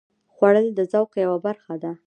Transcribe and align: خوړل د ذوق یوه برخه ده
خوړل 0.33 0.67
د 0.77 0.79
ذوق 0.91 1.09
یوه 1.23 1.37
برخه 1.45 1.75
ده 1.83 1.91